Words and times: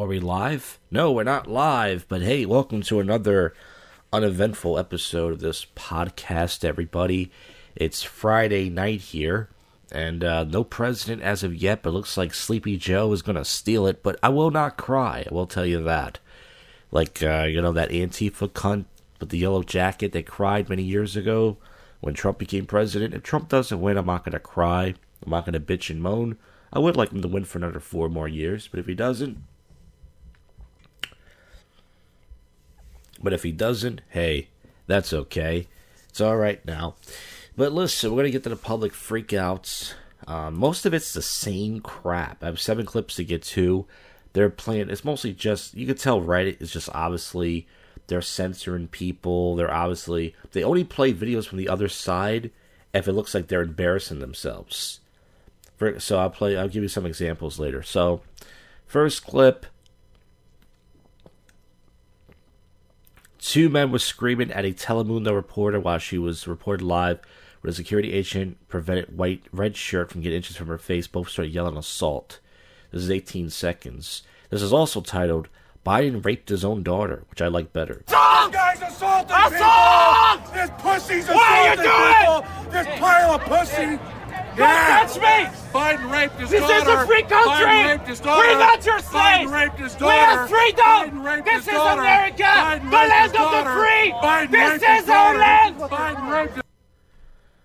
Are 0.00 0.06
we 0.06 0.18
live? 0.18 0.78
No, 0.90 1.12
we're 1.12 1.24
not 1.24 1.46
live, 1.46 2.06
but 2.08 2.22
hey, 2.22 2.46
welcome 2.46 2.80
to 2.84 3.00
another 3.00 3.52
uneventful 4.14 4.78
episode 4.78 5.34
of 5.34 5.40
this 5.40 5.66
podcast, 5.76 6.64
everybody. 6.64 7.30
It's 7.76 8.02
Friday 8.02 8.70
night 8.70 9.02
here, 9.02 9.50
and 9.92 10.24
uh, 10.24 10.44
no 10.44 10.64
president 10.64 11.20
as 11.20 11.42
of 11.42 11.54
yet, 11.54 11.82
but 11.82 11.92
looks 11.92 12.16
like 12.16 12.32
Sleepy 12.32 12.78
Joe 12.78 13.12
is 13.12 13.20
going 13.20 13.36
to 13.36 13.44
steal 13.44 13.86
it, 13.86 14.02
but 14.02 14.18
I 14.22 14.30
will 14.30 14.50
not 14.50 14.78
cry, 14.78 15.26
I 15.30 15.34
will 15.34 15.46
tell 15.46 15.66
you 15.66 15.84
that. 15.84 16.18
Like, 16.90 17.22
uh, 17.22 17.42
you 17.42 17.60
know, 17.60 17.72
that 17.72 17.90
Antifa 17.90 18.48
cunt 18.48 18.86
with 19.20 19.28
the 19.28 19.38
yellow 19.38 19.62
jacket 19.62 20.12
that 20.12 20.24
cried 20.24 20.70
many 20.70 20.82
years 20.82 21.14
ago 21.14 21.58
when 22.00 22.14
Trump 22.14 22.38
became 22.38 22.64
president. 22.64 23.12
If 23.12 23.22
Trump 23.22 23.50
doesn't 23.50 23.82
win, 23.82 23.98
I'm 23.98 24.06
not 24.06 24.24
going 24.24 24.32
to 24.32 24.40
cry. 24.40 24.94
I'm 25.22 25.30
not 25.30 25.44
going 25.44 25.52
to 25.52 25.60
bitch 25.60 25.90
and 25.90 26.02
moan. 26.02 26.38
I 26.72 26.78
would 26.78 26.96
like 26.96 27.12
him 27.12 27.20
to 27.20 27.28
win 27.28 27.44
for 27.44 27.58
another 27.58 27.80
four 27.80 28.08
more 28.08 28.28
years, 28.28 28.66
but 28.66 28.80
if 28.80 28.86
he 28.86 28.94
doesn't, 28.94 29.42
But 33.22 33.32
if 33.32 33.42
he 33.42 33.52
doesn't, 33.52 34.00
hey, 34.08 34.48
that's 34.86 35.12
okay. 35.12 35.66
It's 36.08 36.20
all 36.20 36.36
right 36.36 36.64
now. 36.64 36.94
But 37.56 37.72
listen, 37.72 38.10
we're 38.10 38.22
going 38.22 38.26
to 38.26 38.30
get 38.32 38.42
to 38.44 38.48
the 38.48 38.56
public 38.56 38.92
freakouts. 38.92 39.94
Um, 40.26 40.58
most 40.58 40.86
of 40.86 40.94
it's 40.94 41.12
the 41.12 41.22
same 41.22 41.80
crap. 41.80 42.42
I 42.42 42.46
have 42.46 42.60
seven 42.60 42.86
clips 42.86 43.16
to 43.16 43.24
get 43.24 43.42
to. 43.42 43.86
They're 44.32 44.50
playing, 44.50 44.90
it's 44.90 45.04
mostly 45.04 45.32
just, 45.32 45.74
you 45.74 45.86
can 45.86 45.96
tell 45.96 46.20
Reddit 46.20 46.62
is 46.62 46.72
just 46.72 46.88
obviously, 46.94 47.66
they're 48.06 48.22
censoring 48.22 48.88
people. 48.88 49.56
They're 49.56 49.72
obviously, 49.72 50.34
they 50.52 50.62
only 50.62 50.84
play 50.84 51.12
videos 51.12 51.46
from 51.46 51.58
the 51.58 51.68
other 51.68 51.88
side 51.88 52.50
if 52.92 53.06
it 53.06 53.12
looks 53.12 53.34
like 53.34 53.48
they're 53.48 53.62
embarrassing 53.62 54.20
themselves. 54.20 55.00
For, 55.76 55.98
so 56.00 56.18
I'll 56.18 56.30
play, 56.30 56.56
I'll 56.56 56.68
give 56.68 56.82
you 56.82 56.88
some 56.88 57.06
examples 57.06 57.58
later. 57.58 57.82
So, 57.82 58.22
first 58.86 59.24
clip 59.24 59.66
Two 63.50 63.68
men 63.68 63.90
were 63.90 63.98
screaming 63.98 64.52
at 64.52 64.64
a 64.64 64.72
Telemundo 64.72 65.34
reporter 65.34 65.80
while 65.80 65.98
she 65.98 66.18
was 66.18 66.46
reported 66.46 66.84
live, 66.84 67.18
where 67.60 67.72
a 67.72 67.74
security 67.74 68.12
agent 68.12 68.58
prevented 68.68 69.18
white 69.18 69.42
red 69.50 69.76
shirt 69.76 70.08
from 70.08 70.20
getting 70.20 70.36
inches 70.36 70.54
from 70.54 70.68
her 70.68 70.78
face. 70.78 71.08
Both 71.08 71.30
started 71.30 71.52
yelling 71.52 71.76
assault. 71.76 72.38
This 72.92 73.02
is 73.02 73.10
18 73.10 73.50
seconds. 73.50 74.22
This 74.50 74.62
is 74.62 74.72
also 74.72 75.00
titled 75.00 75.48
Biden 75.84 76.24
raped 76.24 76.48
his 76.48 76.64
own 76.64 76.84
daughter, 76.84 77.24
which 77.28 77.42
I 77.42 77.48
like 77.48 77.72
better. 77.72 78.04
Assault! 78.06 78.52
This 78.52 78.60
guy's 78.60 78.82
assaulting 78.82 79.36
assault! 79.36 80.44
people! 80.44 80.54
This 80.54 80.70
pussy's 80.78 81.24
assaulting 81.24 81.34
what 81.34 81.50
are 81.50 81.70
you 81.70 81.82
doing? 81.82 82.14
people! 82.20 82.70
This 82.70 83.00
pile 83.00 83.34
of 83.34 83.40
pussy! 83.40 84.19
Don't 84.56 84.68
yeah. 84.68 85.06
touch 85.06 85.16
me! 85.16 85.58
Biden 85.72 86.10
raped 86.10 86.34
his 86.40 86.50
this 86.50 86.60
daughter. 86.60 86.74
This 86.74 86.82
is 86.82 87.02
a 87.02 87.06
free 87.06 87.22
country. 87.22 87.66
Biden 87.66 87.88
raped 87.88 88.08
his 88.08 88.20
daughter. 88.20 88.48
We're 88.48 88.58
not 88.58 88.84
your 88.84 88.98
slaves. 88.98 89.50
Biden 89.50 89.52
raped 89.52 89.78
his 89.78 89.94
daughter. 89.94 90.06
We 90.06 90.12
have 90.12 90.48
freedom. 90.48 90.84
Biden 90.84 91.24
raped 91.24 91.44
this 91.46 91.54
his 91.54 91.68
is 91.68 91.72
daughter. 91.74 92.00
America, 92.00 92.42
Biden 92.42 92.84
the 92.84 92.96
land 92.96 93.36
of 93.36 93.64
the 93.64 93.70
free. 93.70 94.12
Biden 94.12 94.50
this 94.50 94.82
is 94.82 95.08
our 95.08 95.38
land. 95.38 95.76
Biden 95.76 96.30
raped 96.30 96.54
his 96.54 96.64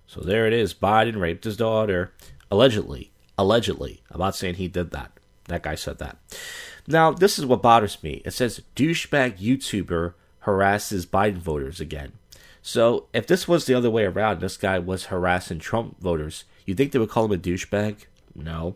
So 0.07 0.21
there 0.21 0.47
it 0.47 0.53
is. 0.53 0.73
Biden 0.73 1.19
raped 1.19 1.43
his 1.43 1.57
daughter. 1.57 2.13
Allegedly. 2.51 3.11
Allegedly. 3.37 4.01
I'm 4.11 4.19
not 4.19 4.35
saying 4.35 4.55
he 4.55 4.67
did 4.67 4.91
that. 4.91 5.11
That 5.45 5.63
guy 5.63 5.75
said 5.75 5.97
that. 5.99 6.17
Now, 6.87 7.11
this 7.11 7.39
is 7.39 7.45
what 7.45 7.61
bothers 7.61 8.01
me. 8.03 8.21
It 8.25 8.31
says 8.31 8.61
douchebag 8.75 9.39
YouTuber 9.39 10.13
harasses 10.41 11.05
Biden 11.05 11.37
voters 11.37 11.79
again. 11.81 12.13
So 12.67 13.05
if 13.13 13.27
this 13.27 13.47
was 13.47 13.65
the 13.65 13.75
other 13.75 13.91
way 13.91 14.05
around, 14.05 14.41
this 14.41 14.57
guy 14.57 14.79
was 14.79 15.05
harassing 15.05 15.59
Trump 15.59 16.01
voters, 16.01 16.45
you 16.65 16.73
think 16.73 16.91
they 16.91 16.97
would 16.97 17.11
call 17.11 17.25
him 17.25 17.31
a 17.31 17.37
douchebag? 17.37 18.07
No. 18.33 18.75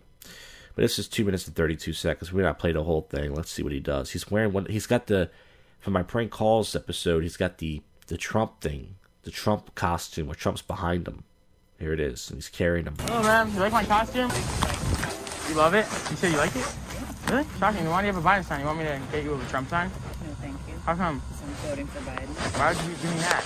But 0.75 0.83
this 0.83 0.99
is 0.99 1.07
two 1.07 1.25
minutes 1.25 1.47
and 1.47 1.55
thirty-two 1.55 1.93
seconds. 1.93 2.31
We're 2.31 2.43
not 2.43 2.59
playing 2.59 2.75
the 2.75 2.83
whole 2.83 3.07
thing. 3.09 3.33
Let's 3.33 3.49
see 3.49 3.63
what 3.63 3.71
he 3.71 3.79
does. 3.79 4.11
He's 4.11 4.29
wearing 4.29 4.53
one. 4.53 4.67
He's 4.67 4.85
got 4.85 5.07
the 5.07 5.31
for 5.79 5.89
my 5.89 6.03
prank 6.03 6.29
calls 6.29 6.75
episode. 6.75 7.23
He's 7.23 7.35
got 7.35 7.57
the 7.57 7.81
the 8.05 8.15
Trump 8.15 8.61
thing, 8.61 8.97
the 9.23 9.31
Trump 9.31 9.73
costume 9.73 10.27
where 10.27 10.35
Trump's 10.35 10.61
behind 10.61 11.07
him. 11.07 11.23
Here 11.79 11.91
it 11.91 11.99
is, 11.99 12.29
and 12.29 12.37
he's 12.37 12.47
carrying 12.47 12.85
him. 12.85 12.95
Oh 13.09 13.23
man, 13.23 13.51
you 13.51 13.59
like 13.59 13.73
my 13.73 13.85
costume? 13.85 14.29
You 15.49 15.55
love 15.55 15.73
it? 15.73 15.85
You 16.11 16.15
said 16.15 16.31
you 16.31 16.37
like 16.37 16.55
it? 16.55 16.75
Really? 17.27 17.45
Shocking. 17.57 17.89
Why 17.89 18.01
do 18.01 18.07
you 18.07 18.13
have 18.13 18.23
a 18.23 18.29
Biden 18.29 18.45
sign? 18.45 18.59
You 18.59 18.67
want 18.67 18.77
me 18.77 18.85
to 18.85 19.01
get 19.11 19.23
you 19.23 19.33
a 19.33 19.45
Trump 19.45 19.67
sign? 19.67 19.87
No, 19.89 20.33
thank 20.35 20.55
you. 20.67 20.75
How 20.85 20.93
come? 20.93 21.23
I'm 21.43 21.53
voting 21.67 21.87
for 21.87 22.01
Biden. 22.01 22.27
Why 22.59 22.73
would 22.73 22.83
you 22.85 22.95
do 23.01 23.09
me 23.09 23.21
that? 23.21 23.43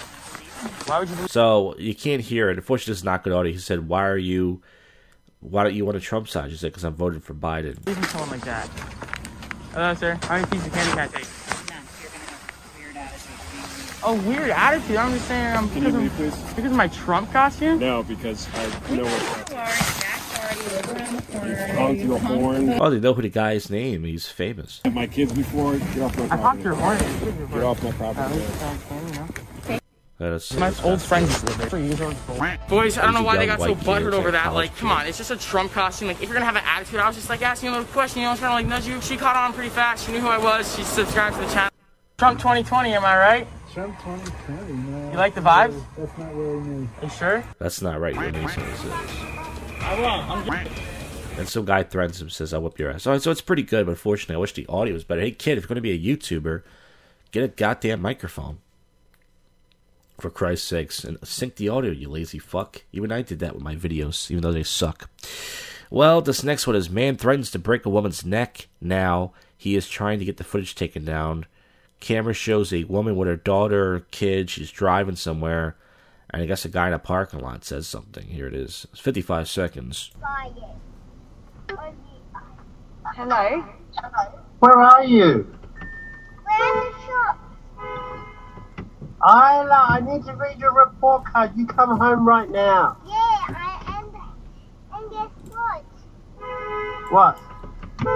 Why 0.94 1.00
would 1.00 1.10
you? 1.10 1.16
Do- 1.16 1.28
so 1.28 1.76
you 1.80 1.96
can't 1.96 2.22
hear 2.22 2.52
it. 2.52 2.58
Unfortunately, 2.58 2.92
this 2.92 3.00
is 3.00 3.04
not 3.04 3.24
good 3.24 3.34
audio. 3.34 3.52
He 3.52 3.58
said, 3.58 3.88
"Why 3.88 4.06
are 4.06 4.16
you? 4.16 4.62
Why 5.40 5.64
don't 5.64 5.74
you 5.74 5.86
want 5.86 5.98
a 5.98 6.00
Trump 6.00 6.28
sign?" 6.28 6.52
She 6.52 6.56
said, 6.56 6.72
"Because 6.72 6.84
I'm 6.84 6.94
voting 6.94 7.20
for 7.20 7.34
Biden." 7.34 7.80
Even 7.90 8.04
someone 8.04 8.30
like 8.30 8.46
that. 8.46 8.68
Hello, 9.74 9.96
sir. 9.96 10.20
How 10.22 10.36
many 10.36 10.46
pieces 10.52 10.68
of 10.68 10.74
candy 10.74 10.92
can 10.92 11.00
I 11.00 11.08
take? 11.08 11.28
Oh, 14.06 14.22
weird 14.28 14.52
attitude. 14.52 14.98
I'm 14.98 15.14
just 15.14 15.28
saying, 15.28 15.56
um, 15.56 15.68
because, 15.70 15.96
of, 15.96 16.56
because 16.56 16.72
of 16.72 16.78
my 16.78 16.90
Trump 16.90 17.32
costume. 17.32 17.80
No, 17.80 18.04
because 18.04 18.48
I 18.54 18.96
know 18.96 19.06
what. 19.06 19.54
Honk 21.72 22.04
your 22.04 22.20
horn. 22.20 22.70
Oh, 22.70 22.90
they 22.92 23.00
know 23.00 23.14
who 23.16 23.24
the 23.24 23.30
guy's 23.30 23.72
name. 23.72 24.04
He's 24.04 24.28
famous. 24.28 24.82
My 24.92 25.08
kids 25.08 25.34
before. 25.34 25.76
Get 25.78 26.02
off 26.02 26.18
my 26.20 26.28
property. 26.28 26.32
I 26.32 26.36
honked 26.38 26.64
your 26.64 26.76
horn. 26.76 26.98
Get 27.50 27.64
off 27.64 27.82
my 27.82 27.92
property. 27.94 28.40
That's, 29.68 29.83
my 30.20 30.74
old 30.84 31.02
friends 31.02 31.44
live 31.44 31.72
there. 31.72 32.58
Boys, 32.70 32.98
I 32.98 33.04
don't 33.04 33.14
know 33.14 33.24
why 33.24 33.38
they 33.38 33.46
got 33.46 33.60
so 33.60 33.76
butthurt 33.76 34.14
over 34.14 34.32
that. 34.32 34.54
Like, 34.54 34.76
come 34.78 34.92
on, 34.92 35.08
it's 35.08 35.18
just 35.18 35.32
a 35.32 35.38
Trump 35.38 35.72
costume. 35.72 36.08
Like, 36.08 36.18
if 36.22 36.30
you're 36.30 36.34
gonna 36.34 36.46
have 36.46 36.56
an 36.56 36.64
attitude, 36.66 37.00
I 37.00 37.08
was 37.08 37.16
just 37.16 37.30
like 37.30 37.42
asking 37.42 37.70
a 37.70 37.72
little 37.72 37.88
question. 37.88 38.20
You 38.20 38.26
know, 38.26 38.30
I 38.30 38.34
was 38.34 38.40
trying 38.40 38.52
to 38.52 38.56
like 38.56 38.68
nudge 38.68 38.88
you. 38.88 39.02
She 39.02 39.18
caught 39.18 39.36
on 39.36 39.54
pretty 39.54 39.70
fast. 39.70 40.06
She 40.06 40.12
knew 40.12 40.22
who 40.22 40.28
I 40.28 40.38
was. 40.38 40.74
She 40.76 40.84
subscribed 40.84 41.36
to 41.38 41.42
the 41.42 41.52
channel. 41.52 41.72
Trump 42.18 42.40
2020, 42.40 42.94
am 42.94 43.04
I 43.04 43.18
right? 43.18 43.48
Trump 43.74 43.98
2020, 44.02 44.74
no. 44.74 45.12
You 45.12 45.18
like 45.18 45.34
the 45.34 45.42
vibes? 45.42 45.84
That's 45.98 46.18
not 46.18 46.36
really 46.36 46.60
me. 46.62 46.90
You 47.02 47.10
sure? 47.10 47.44
That's 47.58 47.82
not 47.82 48.00
right. 48.00 48.14
Your 48.14 48.32
name 48.32 48.48
says 48.48 48.86
I 49.82 50.00
will. 50.00 50.06
I'm 50.06 50.68
and 51.38 51.50
some 51.50 51.66
guy 51.66 51.84
threatens 51.84 52.22
him, 52.22 52.30
says, 52.30 52.54
"I'll 52.54 52.62
whip 52.62 52.78
your 52.78 52.92
ass." 52.92 53.04
So, 53.04 53.18
so 53.18 53.32
it's 53.32 53.42
pretty 53.42 53.64
good, 53.64 53.88
but 53.88 53.94
unfortunately, 53.94 54.36
I 54.36 54.38
wish 54.38 54.54
the 54.54 54.68
audio 54.68 54.94
was 54.94 55.04
better. 55.04 55.22
Hey, 55.22 55.32
kid, 55.32 55.58
if 55.58 55.64
you're 55.64 55.68
going 55.68 55.76
to 55.76 55.82
be 55.82 55.92
a 55.92 56.00
YouTuber, 56.00 56.62
get 57.32 57.44
a 57.44 57.48
goddamn 57.48 58.02
microphone. 58.02 58.60
For 60.20 60.30
Christ's 60.30 60.68
sakes, 60.68 61.04
and 61.04 61.18
sync 61.24 61.56
the 61.56 61.70
audio, 61.70 61.92
you 61.92 62.10
lazy 62.10 62.40
fuck. 62.40 62.84
Even 62.92 63.12
I 63.12 63.24
did 63.24 63.40
that 63.40 63.56
with 63.56 63.64
my 63.64 63.76
videos, 63.76 64.30
even 64.30 64.44
though 64.44 64.52
they 64.52 64.64
suck. 64.64 65.10
Well, 65.90 66.22
this 66.22 66.44
next 66.44 66.66
one 66.66 66.76
is 66.76 66.90
man 66.90 67.18
threatens 67.18 67.52
to 67.52 67.60
break 67.60 67.86
a 67.86 67.90
woman's 67.90 68.26
neck. 68.26 68.68
Now 68.80 69.34
he 69.58 69.76
is 69.76 69.88
trying 69.88 70.20
to 70.20 70.26
get 70.26 70.38
the 70.38 70.44
footage 70.44 70.76
taken 70.76 71.06
down. 71.06 71.46
Camera 72.00 72.34
shows 72.34 72.74
a 72.74 72.84
woman 72.84 73.16
with 73.16 73.28
her 73.28 73.36
daughter 73.36 74.06
kid. 74.12 74.50
She's 74.50 74.72
driving 74.72 75.16
somewhere, 75.16 75.78
and 76.30 76.42
I 76.42 76.46
guess 76.46 76.66
a 76.66 76.70
guy 76.70 76.88
in 76.88 76.94
a 76.94 77.00
parking 77.00 77.40
lot 77.40 77.64
says 77.64 77.88
something. 77.88 78.28
Here 78.28 78.48
it 78.48 78.54
is. 78.54 78.88
It's 78.92 79.00
55 79.00 79.48
seconds. 79.48 80.12
Hello. 83.16 83.66
Where 84.60 84.82
are 84.82 85.04
you? 85.04 85.53
Isla, 89.26 89.86
I 89.88 90.02
need 90.02 90.26
to 90.26 90.34
read 90.34 90.60
your 90.60 90.74
report 90.74 91.24
card. 91.26 91.52
You 91.56 91.66
come 91.66 91.98
home 91.98 92.28
right 92.28 92.50
now. 92.50 92.98
Yeah, 93.06 93.14
I 93.16 94.02
and 94.02 94.14
and 94.94 95.12
guess 95.12 95.30
what? 95.50 95.84
What? 97.10 97.38
What 98.02 98.10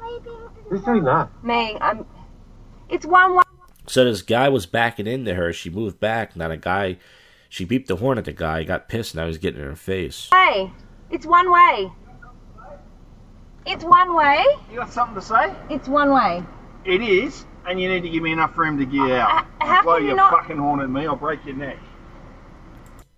are 0.00 0.10
you 0.10 0.20
doing 0.20 0.48
Who's 0.68 0.82
doing 0.82 1.02
that? 1.04 1.30
Me, 1.42 1.76
I'm. 1.80 2.06
It's 2.88 3.04
one 3.04 3.34
one. 3.34 3.44
So 3.88 4.04
this 4.04 4.22
guy 4.22 4.48
was 4.50 4.66
backing 4.66 5.08
into 5.08 5.34
her. 5.34 5.52
She 5.52 5.68
moved 5.68 5.98
back. 5.98 6.36
Now 6.36 6.48
the 6.48 6.56
guy, 6.56 6.98
she 7.48 7.66
beeped 7.66 7.86
the 7.86 7.96
horn 7.96 8.18
at 8.18 8.24
the 8.24 8.32
guy. 8.32 8.60
He 8.60 8.66
got 8.66 8.88
pissed. 8.88 9.16
Now 9.16 9.26
he's 9.26 9.38
getting 9.38 9.60
in 9.60 9.66
her 9.66 9.74
face. 9.74 10.28
Hey, 10.32 10.70
it's 11.10 11.26
one 11.26 11.50
way. 11.50 11.90
It's 13.66 13.82
one 13.82 14.14
way. 14.14 14.44
You 14.70 14.76
got 14.76 14.92
something 14.92 15.16
to 15.16 15.22
say? 15.22 15.54
It's 15.70 15.88
one 15.88 16.12
way. 16.12 16.44
It 16.84 17.02
is, 17.02 17.44
and 17.68 17.80
you 17.80 17.88
need 17.88 18.02
to 18.02 18.08
give 18.08 18.22
me 18.22 18.32
enough 18.32 18.56
room 18.56 18.78
to 18.78 18.84
get 18.86 19.10
out. 19.12 19.46
Uh, 19.60 19.66
how 19.66 19.82
Blow 19.82 19.94
can 19.94 20.02
you 20.02 20.08
your 20.08 20.16
not- 20.16 20.30
fucking 20.32 20.56
horn 20.56 20.80
at 20.80 20.90
me, 20.90 21.06
I'll 21.06 21.16
break 21.16 21.44
your 21.44 21.56
neck. 21.56 21.76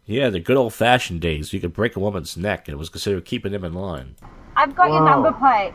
Yeah, 0.07 0.29
the 0.29 0.41
good 0.41 0.57
old 0.57 0.75
fashioned 0.75 1.21
days. 1.21 1.53
You 1.53 1.61
could 1.61 1.73
break 1.73 1.95
a 1.95 2.01
woman's 2.01 2.37
neck, 2.37 2.67
and 2.67 2.75
it 2.75 2.79
was 2.79 2.89
considered 2.89 3.25
keeping 3.25 3.53
them 3.53 3.65
in 3.65 3.73
line. 3.75 4.17
I've 4.57 4.75
got 4.75 4.89
your 4.91 5.05
Wow. 5.05 5.23
number 5.23 5.33
plate. 5.33 5.73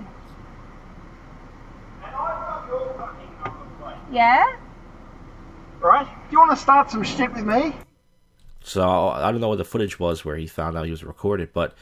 Yeah. 4.11 4.45
Right? 5.79 6.05
Do 6.05 6.31
you 6.31 6.39
want 6.39 6.51
to 6.51 6.57
start 6.57 6.89
some 6.91 7.03
shit 7.03 7.33
with 7.33 7.45
me? 7.45 7.73
So 8.61 9.09
I 9.09 9.31
don't 9.31 9.41
know 9.41 9.49
what 9.49 9.57
the 9.57 9.65
footage 9.65 9.99
was 9.99 10.25
where 10.25 10.35
he 10.35 10.47
found 10.47 10.77
out 10.77 10.85
he 10.85 10.91
was 10.91 11.03
recorded, 11.03 11.53
but 11.53 11.75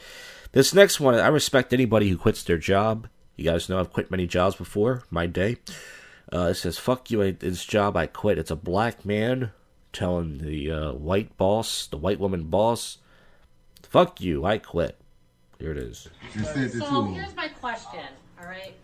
this 0.52 0.74
next 0.74 1.00
one, 1.00 1.14
I 1.14 1.28
respect 1.28 1.72
anybody 1.72 2.08
who 2.08 2.16
quits 2.18 2.42
their 2.42 2.58
job. 2.58 3.08
You 3.36 3.44
guys 3.44 3.68
know 3.68 3.80
I've 3.80 3.92
quit 3.92 4.10
many 4.10 4.26
jobs 4.26 4.56
before, 4.56 5.02
my 5.10 5.26
day. 5.26 5.56
Uh, 6.32 6.48
it 6.50 6.54
says, 6.54 6.78
"Fuck 6.78 7.10
you, 7.10 7.22
I, 7.22 7.30
this 7.32 7.64
job 7.64 7.96
I 7.96 8.06
quit." 8.06 8.38
It's 8.38 8.50
a 8.50 8.56
black 8.56 9.04
man 9.04 9.52
telling 9.92 10.38
the 10.38 10.70
uh, 10.70 10.92
white 10.92 11.36
boss, 11.36 11.86
the 11.86 11.96
white 11.96 12.18
woman 12.18 12.44
boss, 12.44 12.98
"Fuck 13.82 14.20
you, 14.20 14.44
I 14.44 14.58
quit." 14.58 14.96
Here 15.58 15.70
it 15.70 15.78
is. 15.78 16.08
So 16.34 17.02
here's 17.04 17.36
my 17.36 17.48
question. 17.48 18.04
All 18.40 18.46
right. 18.46 18.74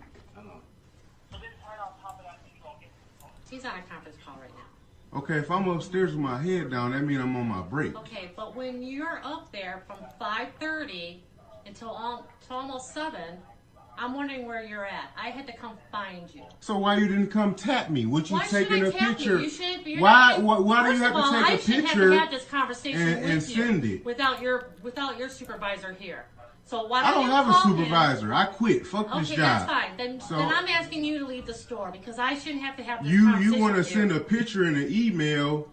He's 3.51 3.65
on 3.65 3.73
a 3.73 3.83
conference 3.83 4.17
call 4.25 4.37
right 4.41 4.51
now. 4.55 5.19
Okay, 5.19 5.39
if 5.39 5.51
I'm 5.51 5.69
upstairs 5.69 6.13
with 6.13 6.21
my 6.21 6.41
head 6.41 6.71
down, 6.71 6.93
that 6.93 7.03
means 7.03 7.21
I'm 7.21 7.35
on 7.35 7.49
my 7.49 7.63
break. 7.63 7.97
Okay, 7.97 8.31
but 8.37 8.55
when 8.55 8.81
you're 8.81 9.21
up 9.25 9.51
there 9.51 9.83
from 9.89 9.99
5:30 10.21 11.19
until, 11.67 11.97
until 11.97 12.57
almost 12.57 12.95
seven, 12.95 13.39
I'm 14.01 14.15
wondering 14.15 14.47
where 14.47 14.65
you're 14.65 14.87
at. 14.87 15.11
I 15.15 15.29
had 15.29 15.47
to 15.47 15.53
come 15.55 15.77
find 15.93 16.35
you. 16.35 16.43
So 16.61 16.79
why 16.79 16.97
you 16.97 17.07
didn't 17.07 17.27
come 17.29 17.55
tap 17.55 17.91
me? 17.91 18.07
Would 18.07 18.31
you 18.31 18.37
Why 18.37 18.47
should 18.47 18.67
taking 18.69 18.85
I 18.87 18.89
a 18.89 18.93
tap 18.93 19.09
picture? 19.19 19.37
You? 19.37 19.45
You 19.45 19.51
shouldn't 19.51 19.85
be. 19.85 19.91
you're 19.93 20.01
why, 20.01 20.39
why? 20.39 20.59
Why 20.59 20.87
do 20.91 20.97
you 20.97 21.03
have 21.03 21.15
all, 21.15 21.31
to 21.31 21.37
I 21.37 21.57
take 21.57 21.61
a 21.61 21.83
picture? 21.83 21.87
Have 21.87 22.13
to 22.13 22.19
have 22.19 22.31
this 22.31 22.45
conversation 22.47 23.01
and- 23.03 23.21
with 23.21 23.31
and 23.31 23.43
you 23.43 23.55
send 23.55 23.85
it? 23.85 24.05
without 24.07 24.41
your 24.41 24.71
without 24.83 25.19
your 25.19 25.29
supervisor 25.29 25.93
here. 25.93 26.25
So 26.65 26.87
why 26.87 27.01
I 27.03 27.11
don't 27.11 27.15
don't 27.15 27.25
you 27.27 27.31
have 27.33 27.49
a 27.49 27.53
call 27.53 27.73
him? 27.73 27.79
supervisor. 27.79 28.33
I 28.33 28.47
quit. 28.47 28.87
Fuck 28.87 29.11
Okay, 29.11 29.19
this 29.21 29.29
job. 29.31 29.39
Okay, 29.39 29.43
that's 29.43 29.65
fine. 29.71 29.97
Then, 29.99 30.21
So- 30.21 30.37
then 30.37 30.51
I'm 30.55 30.67
asking 30.69 31.05
you 31.05 31.19
to 31.19 31.27
leave 31.27 31.45
the 31.45 31.53
store 31.55 31.91
because 31.93 32.19
I 32.19 32.35
shouldn't 32.39 32.63
have 32.63 32.77
to 32.79 32.83
have 32.83 33.03
this 33.03 33.13
You 33.13 33.25
conversation 33.25 33.53
you 33.55 33.61
want 33.61 33.77
to 33.77 33.85
send 33.85 34.13
a 34.13 34.21
picture 34.21 34.65
in 34.65 34.77
an 34.77 34.87
email, 34.91 35.69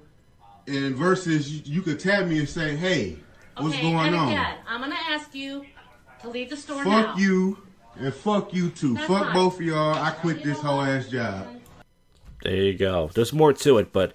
and 0.68 0.96
versus 0.96 1.50
you, 1.50 1.62
you 1.76 1.82
could 1.82 2.00
tap 2.00 2.26
me 2.26 2.40
and 2.40 2.50
say, 2.50 2.76
"Hey, 2.76 3.18
what's 3.56 3.74
okay, 3.76 3.84
going 3.84 4.08
and 4.08 4.16
on?" 4.16 4.28
again, 4.34 4.56
I'm 4.68 4.82
gonna 4.82 4.96
ask 5.12 5.34
you 5.34 5.66
to 6.24 6.30
leave 6.30 6.50
the 6.50 6.58
store 6.58 6.84
Fuck 6.84 7.16
now. 7.16 7.18
you 7.18 7.60
and 8.00 8.14
fuck 8.14 8.54
you 8.54 8.70
too. 8.70 8.96
That's 8.96 9.08
fuck 9.08 9.24
fine. 9.26 9.34
both 9.34 9.56
of 9.56 9.62
y'all. 9.62 9.94
I 9.94 10.12
quit 10.12 10.44
this 10.44 10.60
whole 10.60 10.82
ass 10.82 11.08
job. 11.10 11.48
There 12.44 12.56
you 12.56 12.78
go. 12.78 13.10
There's 13.14 13.34
more 13.34 13.54
to 13.54 13.78
it, 13.80 13.92
but 13.92 14.14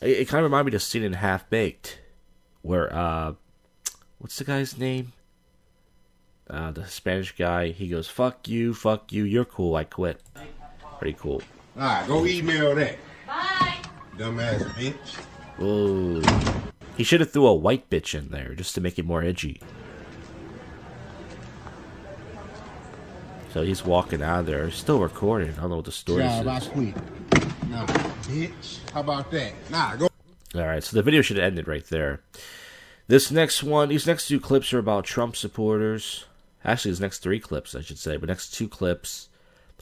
it, 0.00 0.10
it 0.10 0.28
kind 0.28 0.44
of 0.44 0.50
reminded 0.50 0.72
me 0.72 0.76
of 0.76 0.80
the 0.80 0.86
scene 0.86 1.02
in 1.02 1.14
Half 1.14 1.48
Baked, 1.50 2.00
where 2.62 2.92
uh, 2.94 3.34
what's 4.18 4.36
the 4.36 4.44
guy's 4.44 4.76
name? 4.78 5.12
Uh, 6.48 6.70
the 6.70 6.86
Spanish 6.86 7.34
guy. 7.36 7.68
He 7.68 7.88
goes, 7.88 8.08
"Fuck 8.08 8.46
you, 8.48 8.74
fuck 8.74 9.12
you. 9.12 9.24
You're 9.24 9.44
cool. 9.44 9.74
I 9.74 9.84
quit." 9.84 10.20
Pretty 10.98 11.16
cool. 11.18 11.42
All 11.76 11.82
right, 11.82 12.06
go 12.06 12.24
email 12.24 12.74
that. 12.74 12.96
Bye. 13.26 13.76
Dumbass 14.16 14.62
bitch. 14.70 15.62
Ooh. 15.62 16.22
He 16.96 17.04
should 17.04 17.20
have 17.20 17.30
threw 17.30 17.46
a 17.46 17.54
white 17.54 17.90
bitch 17.90 18.14
in 18.14 18.30
there 18.30 18.54
just 18.54 18.74
to 18.76 18.80
make 18.80 18.98
it 18.98 19.04
more 19.04 19.22
edgy. 19.22 19.60
So 23.56 23.62
he's 23.62 23.86
walking 23.86 24.20
out 24.22 24.40
of 24.40 24.46
there, 24.46 24.70
still 24.70 25.00
recording. 25.00 25.48
I 25.48 25.62
don't 25.62 25.70
know 25.70 25.76
what 25.76 25.86
the 25.86 25.90
story 25.90 26.24
I 26.24 26.40
is. 26.58 26.68
quit. 26.68 26.94
Nah, 27.70 27.86
bitch. 27.86 28.90
How 28.92 29.00
about 29.00 29.30
that? 29.30 29.54
Nah, 29.70 29.96
go. 29.96 30.10
All 30.54 30.66
right, 30.66 30.84
so 30.84 30.94
the 30.94 31.02
video 31.02 31.22
should 31.22 31.38
have 31.38 31.46
ended 31.46 31.66
right 31.66 31.86
there. 31.86 32.20
This 33.08 33.30
next 33.30 33.62
one, 33.62 33.88
these 33.88 34.06
next 34.06 34.28
two 34.28 34.40
clips 34.40 34.74
are 34.74 34.78
about 34.78 35.06
Trump 35.06 35.36
supporters. 35.36 36.26
Actually, 36.66 36.90
these 36.90 37.00
next 37.00 37.20
three 37.20 37.40
clips, 37.40 37.74
I 37.74 37.80
should 37.80 37.96
say, 37.96 38.18
but 38.18 38.28
next 38.28 38.50
two 38.50 38.68
clips. 38.68 39.30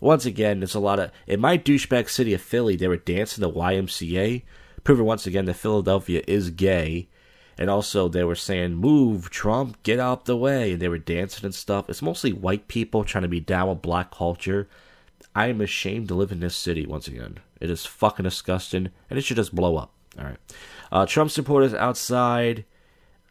Once 0.00 0.24
again, 0.24 0.60
there's 0.60 0.76
a 0.76 0.78
lot 0.78 1.00
of. 1.00 1.10
In 1.26 1.40
my 1.40 1.58
douchebag 1.58 2.08
city 2.08 2.32
of 2.32 2.40
Philly, 2.40 2.76
they 2.76 2.86
were 2.86 2.96
dancing 2.96 3.42
the 3.42 3.50
YMCA, 3.50 4.42
proving 4.84 5.04
once 5.04 5.26
again 5.26 5.46
that 5.46 5.54
Philadelphia 5.54 6.22
is 6.28 6.50
gay. 6.50 7.08
And 7.56 7.70
also, 7.70 8.08
they 8.08 8.24
were 8.24 8.34
saying, 8.34 8.74
Move, 8.74 9.30
Trump, 9.30 9.82
get 9.82 10.00
out 10.00 10.24
the 10.24 10.36
way. 10.36 10.72
And 10.72 10.82
they 10.82 10.88
were 10.88 10.98
dancing 10.98 11.44
and 11.44 11.54
stuff. 11.54 11.88
It's 11.88 12.02
mostly 12.02 12.32
white 12.32 12.68
people 12.68 13.04
trying 13.04 13.22
to 13.22 13.28
be 13.28 13.40
down 13.40 13.68
with 13.68 13.82
black 13.82 14.10
culture. 14.10 14.68
I 15.34 15.48
am 15.48 15.60
ashamed 15.60 16.08
to 16.08 16.14
live 16.14 16.32
in 16.32 16.40
this 16.40 16.56
city 16.56 16.86
once 16.86 17.08
again. 17.08 17.38
It 17.60 17.70
is 17.70 17.86
fucking 17.86 18.24
disgusting, 18.24 18.90
and 19.08 19.18
it 19.18 19.22
should 19.22 19.36
just 19.36 19.54
blow 19.54 19.76
up. 19.76 19.92
All 20.18 20.24
right. 20.24 20.38
Uh, 20.92 21.06
Trump 21.06 21.30
supporters 21.30 21.74
outside. 21.74 22.64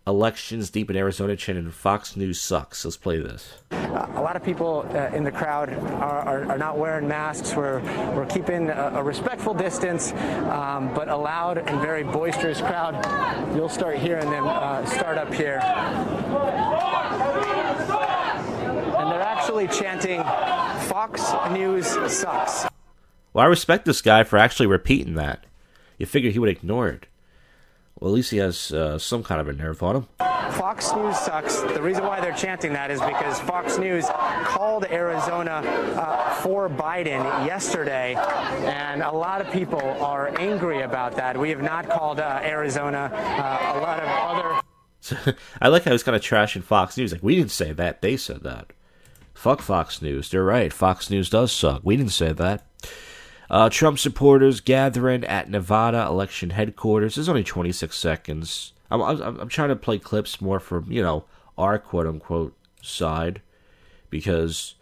Elections 0.05 0.69
deep 0.69 0.89
in 0.89 0.97
Arizona 0.97 1.33
chanting 1.37 1.71
Fox 1.71 2.17
News 2.17 2.37
sucks. 2.37 2.83
Let's 2.83 2.97
play 2.97 3.19
this. 3.19 3.53
a 3.71 4.21
lot 4.21 4.35
of 4.35 4.43
people 4.43 4.85
uh, 4.89 5.15
in 5.15 5.23
the 5.23 5.31
crowd 5.31 5.69
are, 5.69 6.19
are, 6.19 6.51
are 6.51 6.57
not 6.57 6.77
wearing 6.77 7.07
masks. 7.07 7.55
We're, 7.55 7.79
we're 8.13 8.25
keeping 8.25 8.69
a, 8.69 8.95
a 8.95 9.03
respectful 9.03 9.53
distance, 9.53 10.11
um, 10.11 10.93
but 10.93 11.07
a 11.07 11.15
loud 11.15 11.57
and 11.57 11.79
very 11.79 12.03
boisterous 12.03 12.59
crowd. 12.59 13.55
You'll 13.55 13.69
start 13.69 13.97
hearing 13.97 14.29
them 14.29 14.45
uh, 14.45 14.85
start 14.87 15.17
up 15.17 15.33
here. 15.33 15.61
And 18.97 19.09
they're 19.09 19.21
actually 19.21 19.69
chanting, 19.69 20.21
Fox 20.89 21.31
News 21.51 21.87
sucks. 22.11 22.65
Well, 23.31 23.45
I 23.45 23.47
respect 23.47 23.85
this 23.85 24.01
guy 24.01 24.25
for 24.25 24.37
actually 24.37 24.67
repeating 24.67 25.13
that. 25.15 25.45
You 25.97 26.05
figure 26.05 26.29
he 26.29 26.39
would 26.39 26.49
ignore 26.49 26.89
it. 26.89 27.05
Well, 27.99 28.11
at 28.11 28.15
least 28.15 28.31
he 28.31 28.37
has 28.37 28.71
uh, 28.71 28.97
some 28.97 29.23
kind 29.23 29.39
of 29.39 29.47
a 29.47 29.53
nerve 29.53 29.81
on 29.83 29.95
him. 29.95 30.07
Fox 30.53 30.93
News 30.93 31.17
sucks. 31.17 31.61
The 31.61 31.81
reason 31.81 32.05
why 32.05 32.19
they're 32.19 32.33
chanting 32.33 32.73
that 32.73 32.91
is 32.91 32.99
because 33.01 33.39
Fox 33.41 33.77
News 33.77 34.05
called 34.07 34.85
Arizona 34.85 35.51
uh, 35.51 36.33
for 36.35 36.69
Biden 36.69 37.23
yesterday, 37.45 38.15
and 38.15 39.01
a 39.01 39.11
lot 39.11 39.41
of 39.41 39.51
people 39.51 39.81
are 39.81 40.37
angry 40.39 40.81
about 40.81 41.15
that. 41.15 41.37
We 41.39 41.49
have 41.49 41.61
not 41.61 41.89
called 41.89 42.19
uh, 42.19 42.41
Arizona. 42.43 43.09
Uh, 43.13 43.77
a 43.77 43.79
lot 43.79 43.99
of 43.99 44.07
other. 44.09 45.35
I 45.61 45.69
like 45.69 45.83
how 45.83 45.91
he's 45.91 46.03
kind 46.03 46.15
of 46.15 46.21
trashing 46.21 46.63
Fox 46.63 46.97
News. 46.97 47.11
Like, 47.11 47.23
we 47.23 47.35
didn't 47.35 47.51
say 47.51 47.73
that. 47.73 48.01
They 48.01 48.17
said 48.17 48.43
that. 48.43 48.73
Fuck 49.33 49.61
Fox 49.61 50.01
News. 50.01 50.29
They're 50.29 50.43
right. 50.43 50.71
Fox 50.71 51.09
News 51.09 51.29
does 51.29 51.51
suck. 51.51 51.81
We 51.83 51.97
didn't 51.97 52.11
say 52.11 52.31
that. 52.31 52.65
Uh, 53.53 53.69
Trump 53.69 53.99
supporters 53.99 54.61
gathering 54.61 55.23
at 55.25 55.47
Nevada 55.47 56.07
election 56.07 56.49
headquarters. 56.49 57.13
There's 57.13 57.29
only 57.29 57.43
26 57.43 57.95
seconds. 57.95 58.73
I'm, 58.89 58.99
I'm, 58.99 59.21
I'm 59.41 59.47
trying 59.47 59.69
to 59.69 59.75
play 59.75 59.99
clips 59.99 60.41
more 60.41 60.59
from, 60.59 60.91
you 60.91 61.03
know, 61.03 61.25
our 61.55 61.77
quote 61.77 62.07
unquote 62.07 62.57
side 62.81 63.43
because, 64.09 64.73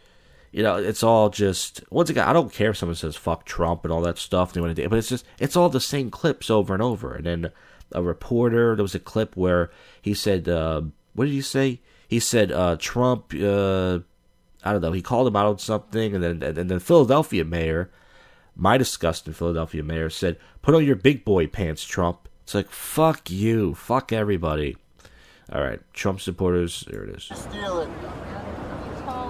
you 0.53 0.63
know, 0.63 0.77
it's 0.77 1.03
all 1.03 1.29
just, 1.29 1.83
once 1.89 2.09
again, 2.09 2.25
I 2.25 2.31
don't 2.31 2.53
care 2.53 2.69
if 2.69 2.77
someone 2.77 2.95
says 2.95 3.17
fuck 3.17 3.43
Trump 3.45 3.83
and 3.83 3.91
all 3.91 3.99
that 4.03 4.17
stuff, 4.17 4.53
they 4.53 4.61
want 4.61 4.73
to 4.73 4.81
do, 4.81 4.87
but 4.87 4.99
it's 4.99 5.09
just, 5.09 5.25
it's 5.37 5.57
all 5.57 5.67
the 5.67 5.81
same 5.81 6.09
clips 6.09 6.49
over 6.49 6.73
and 6.73 6.81
over. 6.81 7.13
And 7.13 7.25
then 7.25 7.51
a 7.91 8.01
reporter, 8.01 8.77
there 8.77 8.83
was 8.83 8.95
a 8.95 8.99
clip 8.99 9.35
where 9.35 9.69
he 10.01 10.13
said, 10.13 10.47
uh, 10.47 10.83
what 11.13 11.25
did 11.25 11.33
he 11.33 11.41
say? 11.41 11.81
He 12.07 12.21
said, 12.21 12.53
uh, 12.53 12.77
Trump, 12.79 13.33
uh, 13.33 13.99
I 14.63 14.71
don't 14.71 14.81
know, 14.81 14.93
he 14.93 15.01
called 15.01 15.27
him 15.27 15.35
out 15.35 15.47
on 15.47 15.59
something, 15.59 16.15
and 16.15 16.23
then, 16.23 16.41
and 16.41 16.55
then 16.55 16.67
the 16.69 16.79
Philadelphia 16.79 17.43
mayor, 17.43 17.91
my 18.55 18.77
disgusting 18.77 19.33
Philadelphia 19.33 19.83
mayor 19.83 20.09
said, 20.09 20.37
"Put 20.61 20.75
on 20.75 20.85
your 20.85 20.95
big 20.95 21.23
boy 21.25 21.47
pants, 21.47 21.83
Trump." 21.83 22.27
It's 22.43 22.53
like 22.53 22.69
fuck 22.69 23.29
you, 23.29 23.73
fuck 23.73 24.11
everybody. 24.11 24.77
All 25.51 25.61
right, 25.61 25.79
Trump 25.93 26.21
supporters. 26.21 26.85
There 26.89 27.03
it 27.03 27.15
is. 27.15 27.23
Steal 27.23 27.79
it. 27.81 27.89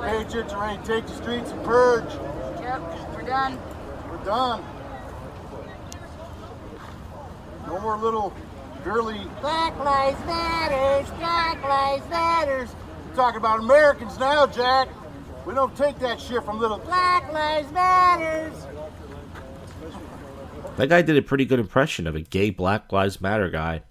Patriots 0.02 0.54
are 0.54 0.62
ready 0.62 0.78
to 0.78 0.84
take 0.84 1.06
the 1.08 1.14
streets 1.14 1.52
and 1.52 1.64
purge. 1.64 2.12
Yep, 2.60 3.14
we're 3.14 3.22
done. 3.22 3.58
We're 4.10 4.24
done. 4.26 4.64
No 7.68 7.80
more 7.80 7.98
little 7.98 8.34
girly 8.84 9.22
Black 9.40 9.78
Lives 9.80 10.20
Matters, 10.26 11.10
Black 11.18 11.64
Lives 11.64 12.10
Matters. 12.10 12.76
We're 13.08 13.16
talking 13.16 13.38
about 13.38 13.60
Americans 13.60 14.18
now, 14.20 14.48
Jack. 14.48 14.90
We 15.46 15.54
don't 15.54 15.76
take 15.76 15.98
that 16.00 16.20
shit 16.20 16.44
from 16.44 16.60
little 16.60 16.80
Black 16.80 17.32
Lives 17.32 17.72
Matters. 17.72 18.54
That 20.82 20.90
guy 20.90 21.04
did 21.04 21.16
a 21.16 21.22
pretty 21.22 21.46
good 21.46 21.60
impression 21.60 22.08
of 22.08 22.16
a 22.16 22.22
gay 22.22 22.50
Black 22.50 22.92
Lives 22.92 23.22
Matter 23.22 23.52
guy. 23.52 23.84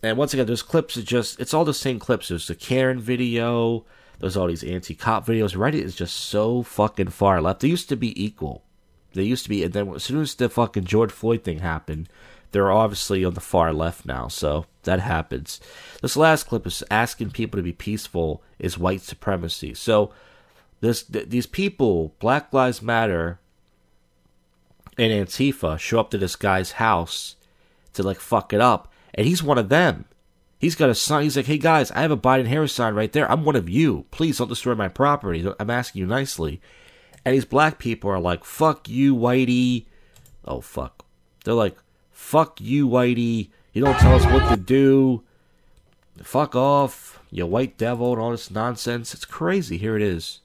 And 0.00 0.16
once 0.16 0.32
again, 0.32 0.46
those 0.46 0.62
clips 0.62 0.96
are 0.96 1.02
just, 1.02 1.40
it's 1.40 1.52
all 1.52 1.64
the 1.64 1.74
same 1.74 1.98
clips. 1.98 2.28
There's 2.28 2.46
the 2.46 2.54
Karen 2.54 3.00
video, 3.00 3.84
there's 4.20 4.36
all 4.36 4.46
these 4.46 4.62
anti 4.62 4.94
cop 4.94 5.26
videos. 5.26 5.56
Reddit 5.56 5.82
is 5.82 5.96
just 5.96 6.14
so 6.14 6.62
fucking 6.62 7.08
far 7.08 7.42
left. 7.42 7.58
They 7.58 7.68
used 7.68 7.88
to 7.88 7.96
be 7.96 8.24
equal. 8.24 8.62
They 9.14 9.24
used 9.24 9.42
to 9.42 9.48
be, 9.48 9.64
and 9.64 9.72
then 9.72 9.92
as 9.92 10.04
soon 10.04 10.20
as 10.20 10.36
the 10.36 10.48
fucking 10.48 10.84
George 10.84 11.10
Floyd 11.10 11.42
thing 11.42 11.58
happened, 11.58 12.08
they're 12.52 12.70
obviously 12.70 13.24
on 13.24 13.34
the 13.34 13.40
far 13.40 13.72
left 13.72 14.06
now. 14.06 14.28
So 14.28 14.66
that 14.84 15.00
happens. 15.00 15.60
This 16.00 16.16
last 16.16 16.46
clip 16.46 16.64
is 16.64 16.84
asking 16.92 17.32
people 17.32 17.58
to 17.58 17.64
be 17.64 17.72
peaceful 17.72 18.40
is 18.60 18.78
white 18.78 19.00
supremacy. 19.00 19.74
So 19.74 20.12
this 20.80 21.02
th- 21.02 21.28
these 21.28 21.46
people, 21.46 22.14
Black 22.20 22.52
Lives 22.52 22.82
Matter, 22.82 23.40
and 24.98 25.12
Antifa 25.12 25.78
show 25.78 26.00
up 26.00 26.10
to 26.10 26.18
this 26.18 26.36
guy's 26.36 26.72
house 26.72 27.36
to 27.92 28.02
like 28.02 28.20
fuck 28.20 28.52
it 28.52 28.60
up, 28.60 28.92
and 29.14 29.26
he's 29.26 29.42
one 29.42 29.58
of 29.58 29.68
them. 29.68 30.04
He's 30.58 30.74
got 30.74 30.90
a 30.90 30.94
sign. 30.94 31.22
He's 31.22 31.36
like, 31.36 31.46
"Hey 31.46 31.58
guys, 31.58 31.90
I 31.92 32.00
have 32.00 32.10
a 32.10 32.16
Biden 32.16 32.46
Harris 32.46 32.72
sign 32.72 32.94
right 32.94 33.12
there. 33.12 33.30
I'm 33.30 33.44
one 33.44 33.56
of 33.56 33.68
you. 33.68 34.06
Please 34.10 34.38
don't 34.38 34.48
destroy 34.48 34.74
my 34.74 34.88
property. 34.88 35.48
I'm 35.58 35.70
asking 35.70 36.00
you 36.00 36.06
nicely." 36.06 36.60
And 37.24 37.34
these 37.34 37.44
black 37.44 37.78
people 37.78 38.10
are 38.10 38.18
like, 38.20 38.44
"Fuck 38.44 38.88
you, 38.88 39.14
Whitey." 39.14 39.86
Oh 40.44 40.60
fuck. 40.60 41.04
They're 41.44 41.54
like, 41.54 41.76
"Fuck 42.10 42.60
you, 42.60 42.88
Whitey. 42.88 43.50
You 43.72 43.84
don't 43.84 43.98
tell 43.98 44.16
us 44.16 44.24
what 44.26 44.48
to 44.50 44.56
do. 44.56 45.22
Fuck 46.22 46.56
off, 46.56 47.20
you 47.30 47.46
white 47.46 47.78
devil," 47.78 48.12
and 48.12 48.20
all 48.20 48.32
this 48.32 48.50
nonsense. 48.50 49.14
It's 49.14 49.24
crazy. 49.24 49.78
Here 49.78 49.94
it 49.94 50.02
is. 50.02 50.40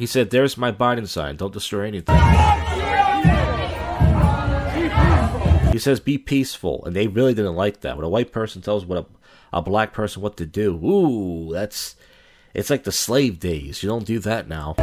He 0.00 0.06
said, 0.06 0.30
There's 0.30 0.56
my 0.56 0.72
Biden 0.72 1.06
sign. 1.06 1.36
Don't 1.36 1.52
destroy 1.52 1.86
anything. 1.86 2.16
He 5.72 5.78
says, 5.78 6.00
Be 6.00 6.16
peaceful. 6.16 6.82
And 6.86 6.96
they 6.96 7.06
really 7.06 7.34
didn't 7.34 7.54
like 7.54 7.82
that. 7.82 7.96
When 7.96 8.06
a 8.06 8.08
white 8.08 8.32
person 8.32 8.62
tells 8.62 8.86
what 8.86 8.96
a, 9.52 9.58
a 9.58 9.60
black 9.60 9.92
person 9.92 10.22
what 10.22 10.38
to 10.38 10.46
do, 10.46 10.74
ooh, 10.82 11.52
that's. 11.52 11.96
It's 12.54 12.70
like 12.70 12.84
the 12.84 12.92
slave 12.92 13.40
days. 13.40 13.82
You 13.82 13.90
don't 13.90 14.06
do 14.06 14.18
that 14.20 14.48
now. 14.48 14.76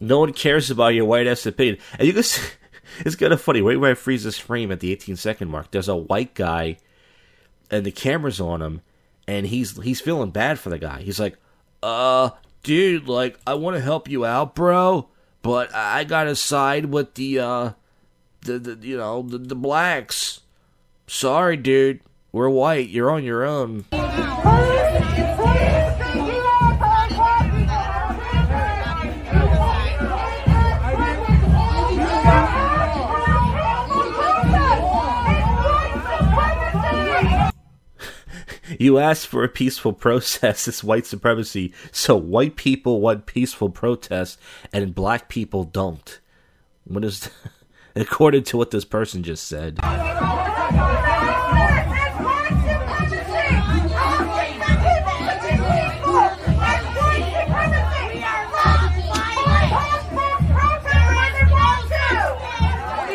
No 0.00 0.20
one 0.20 0.32
cares 0.32 0.70
about 0.70 0.94
your 0.94 1.04
white 1.04 1.26
ass 1.26 1.44
opinion. 1.44 1.76
And 1.98 2.08
you 2.08 2.14
can 2.14 2.22
see, 2.22 2.40
it's 3.00 3.16
kind 3.16 3.32
of 3.32 3.40
funny. 3.40 3.60
Right 3.60 3.78
where 3.78 3.92
I 3.92 3.94
freeze 3.94 4.24
this 4.24 4.38
frame 4.38 4.70
at 4.72 4.80
the 4.80 4.92
18 4.92 5.16
second 5.16 5.48
mark, 5.48 5.70
there's 5.70 5.88
a 5.88 5.96
white 5.96 6.34
guy, 6.34 6.78
and 7.70 7.84
the 7.84 7.90
camera's 7.90 8.40
on 8.40 8.62
him, 8.62 8.82
and 9.26 9.46
he's 9.46 9.76
he's 9.82 10.00
feeling 10.00 10.30
bad 10.30 10.58
for 10.58 10.70
the 10.70 10.78
guy. 10.78 11.02
He's 11.02 11.20
like, 11.20 11.36
"Uh, 11.82 12.30
dude, 12.62 13.08
like 13.08 13.38
I 13.46 13.54
want 13.54 13.76
to 13.76 13.82
help 13.82 14.08
you 14.08 14.24
out, 14.24 14.54
bro, 14.54 15.08
but 15.42 15.74
I 15.74 16.04
gotta 16.04 16.36
side 16.36 16.86
with 16.86 17.14
the 17.14 17.38
uh, 17.38 17.70
the, 18.42 18.58
the 18.58 18.86
you 18.86 18.96
know 18.96 19.22
the, 19.22 19.38
the 19.38 19.56
blacks. 19.56 20.40
Sorry, 21.06 21.56
dude, 21.56 22.00
we're 22.32 22.48
white. 22.48 22.88
You're 22.88 23.10
on 23.10 23.24
your 23.24 23.44
own." 23.44 23.84
You 38.78 38.98
asked 38.98 39.26
for 39.26 39.44
a 39.44 39.48
peaceful 39.48 39.92
protest. 39.92 40.68
It's 40.68 40.84
white 40.84 41.06
supremacy. 41.06 41.72
So 41.92 42.16
white 42.16 42.56
people 42.56 43.00
want 43.00 43.26
peaceful 43.26 43.70
protests, 43.70 44.38
and 44.72 44.94
black 44.94 45.28
people 45.28 45.64
don't. 45.64 46.20
What 46.84 47.04
is, 47.04 47.30
according 47.96 48.44
to 48.44 48.56
what 48.56 48.70
this 48.70 48.84
person 48.84 49.22
just 49.22 49.46
said? 49.46 49.78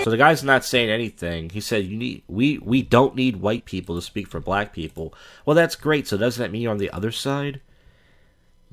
So 0.03 0.10
the 0.10 0.17
guy's 0.17 0.43
not 0.43 0.65
saying 0.65 0.89
anything. 0.89 1.50
He 1.50 1.62
said, 1.62 1.86
"You 1.86 1.96
need 1.96 2.24
we 2.27 2.58
we 2.58 2.81
don't 2.81 3.15
need 3.15 3.38
white 3.38 3.65
people 3.65 3.96
to 3.96 4.01
speak 4.01 4.27
for 4.27 4.39
black 4.39 4.74
people." 4.74 5.13
Well, 5.46 5.55
that's 5.55 5.75
great. 5.75 6.08
So 6.08 6.17
doesn't 6.17 6.41
that 6.41 6.51
mean 6.51 6.63
you're 6.63 6.72
on 6.72 6.79
the 6.79 6.89
other 6.89 7.12
side? 7.12 7.62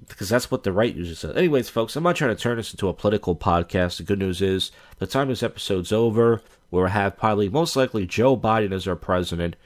Because 0.08 0.28
that's 0.28 0.50
what 0.50 0.62
the 0.62 0.72
right 0.72 0.94
usually 0.94 1.16
says. 1.16 1.36
Anyways, 1.36 1.68
folks, 1.68 1.96
I'm 1.96 2.04
not 2.04 2.16
trying 2.16 2.34
to 2.34 2.40
turn 2.40 2.56
this 2.56 2.72
into 2.72 2.88
a 2.88 2.94
political 2.94 3.36
podcast. 3.36 3.98
The 3.98 4.04
good 4.04 4.20
news 4.20 4.40
is 4.40 4.70
the 4.98 5.06
time 5.06 5.28
this 5.28 5.42
episode's 5.42 5.92
over, 5.92 6.40
we'll 6.70 6.86
have 6.86 7.18
probably 7.18 7.48
most 7.48 7.76
likely 7.76 8.06
Joe 8.06 8.36
Biden 8.36 8.72
as 8.72 8.86
our 8.86 8.96
president, 8.96 9.56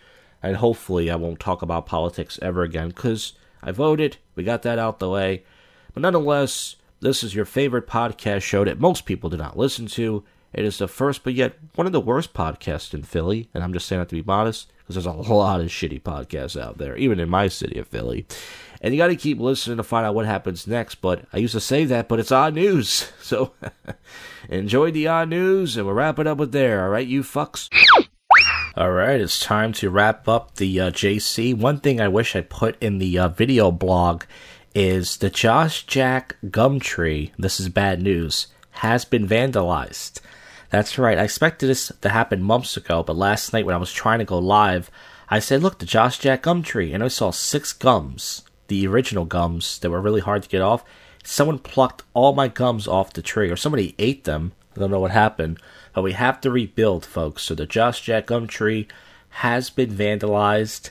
and 0.42 0.56
hopefully 0.56 1.10
I 1.10 1.16
won't 1.16 1.38
talk 1.38 1.62
about 1.62 1.86
politics 1.86 2.38
ever 2.42 2.62
again 2.62 2.88
because 2.88 3.34
I 3.62 3.70
voted. 3.70 4.16
We 4.34 4.42
got 4.42 4.62
that 4.62 4.78
out 4.78 4.98
the 4.98 5.10
way. 5.10 5.44
But 5.94 6.00
nonetheless, 6.00 6.76
this 7.00 7.22
is 7.22 7.34
your 7.34 7.44
favorite 7.44 7.86
podcast 7.86 8.42
show 8.42 8.64
that 8.64 8.80
most 8.80 9.04
people 9.04 9.30
do 9.30 9.36
not 9.36 9.58
listen 9.58 9.86
to. 9.88 10.24
It 10.52 10.64
is 10.64 10.78
the 10.78 10.88
first, 10.88 11.24
but 11.24 11.34
yet 11.34 11.54
one 11.74 11.86
of 11.86 11.92
the 11.92 12.00
worst 12.00 12.34
podcasts 12.34 12.92
in 12.92 13.02
Philly, 13.04 13.48
and 13.54 13.64
I'm 13.64 13.72
just 13.72 13.86
saying 13.86 14.00
that 14.00 14.08
to 14.10 14.16
be 14.16 14.22
modest, 14.22 14.70
because 14.78 14.94
there's 14.96 15.06
a 15.06 15.32
lot 15.32 15.60
of 15.60 15.68
shitty 15.68 16.02
podcasts 16.02 16.60
out 16.60 16.78
there, 16.78 16.96
even 16.96 17.18
in 17.20 17.28
my 17.28 17.48
city 17.48 17.78
of 17.78 17.88
Philly. 17.88 18.26
And 18.82 18.92
you 18.92 18.98
got 18.98 19.06
to 19.08 19.16
keep 19.16 19.38
listening 19.38 19.76
to 19.76 19.84
find 19.84 20.04
out 20.04 20.14
what 20.14 20.26
happens 20.26 20.66
next. 20.66 20.96
But 20.96 21.24
I 21.32 21.38
used 21.38 21.54
to 21.54 21.60
say 21.60 21.84
that, 21.84 22.08
but 22.08 22.18
it's 22.18 22.32
odd 22.32 22.54
news. 22.54 23.10
So 23.22 23.52
enjoy 24.50 24.90
the 24.90 25.06
odd 25.06 25.30
news, 25.30 25.78
and 25.78 25.86
we'll 25.86 25.94
wrap 25.94 26.18
it 26.18 26.26
up 26.26 26.36
with 26.36 26.52
there. 26.52 26.82
All 26.82 26.90
right, 26.90 27.06
you 27.06 27.22
fucks. 27.22 27.70
All 28.76 28.90
right, 28.90 29.20
it's 29.20 29.40
time 29.40 29.72
to 29.74 29.88
wrap 29.88 30.28
up 30.28 30.56
the 30.56 30.80
uh, 30.80 30.90
JC. 30.90 31.56
One 31.56 31.78
thing 31.78 31.98
I 31.98 32.08
wish 32.08 32.36
I 32.36 32.42
put 32.42 32.82
in 32.82 32.98
the 32.98 33.18
uh, 33.18 33.28
video 33.28 33.70
blog 33.70 34.24
is 34.74 35.16
the 35.18 35.30
Josh 35.30 35.86
Jack 35.86 36.36
gum 36.50 36.78
tree. 36.78 37.32
This 37.38 37.58
is 37.58 37.70
bad 37.70 38.02
news. 38.02 38.48
Has 38.72 39.06
been 39.06 39.26
vandalized. 39.26 40.20
That's 40.72 40.96
right. 40.96 41.18
I 41.18 41.24
expected 41.24 41.66
this 41.66 41.92
to 42.00 42.08
happen 42.08 42.42
months 42.42 42.78
ago, 42.78 43.02
but 43.02 43.14
last 43.14 43.52
night 43.52 43.66
when 43.66 43.74
I 43.74 43.78
was 43.78 43.92
trying 43.92 44.20
to 44.20 44.24
go 44.24 44.38
live, 44.38 44.90
I 45.28 45.38
said, 45.38 45.62
look, 45.62 45.78
the 45.78 45.84
Josh 45.84 46.18
Jack 46.18 46.42
gum 46.42 46.62
tree, 46.62 46.94
and 46.94 47.04
I 47.04 47.08
saw 47.08 47.30
six 47.30 47.74
gums, 47.74 48.42
the 48.68 48.86
original 48.86 49.26
gums 49.26 49.78
that 49.80 49.90
were 49.90 50.00
really 50.00 50.22
hard 50.22 50.44
to 50.44 50.48
get 50.48 50.62
off. 50.62 50.82
Someone 51.22 51.58
plucked 51.58 52.04
all 52.14 52.34
my 52.34 52.48
gums 52.48 52.88
off 52.88 53.12
the 53.12 53.20
tree, 53.20 53.50
or 53.50 53.56
somebody 53.56 53.94
ate 53.98 54.24
them. 54.24 54.52
I 54.74 54.80
don't 54.80 54.90
know 54.90 54.98
what 54.98 55.10
happened, 55.10 55.58
but 55.92 56.00
we 56.00 56.12
have 56.12 56.40
to 56.40 56.50
rebuild, 56.50 57.04
folks. 57.04 57.42
So 57.42 57.54
the 57.54 57.66
Josh 57.66 58.00
Jack 58.00 58.24
gum 58.24 58.46
tree 58.46 58.88
has 59.28 59.68
been 59.68 59.90
vandalized, 59.90 60.88